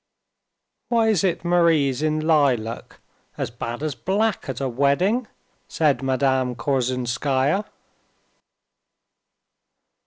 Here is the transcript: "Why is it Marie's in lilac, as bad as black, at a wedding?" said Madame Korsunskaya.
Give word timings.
"Why 0.89 1.09
is 1.09 1.23
it 1.23 1.45
Marie's 1.45 2.01
in 2.01 2.21
lilac, 2.25 2.99
as 3.37 3.51
bad 3.51 3.83
as 3.83 3.93
black, 3.93 4.49
at 4.49 4.59
a 4.59 4.67
wedding?" 4.67 5.27
said 5.67 6.01
Madame 6.01 6.55
Korsunskaya. 6.55 7.65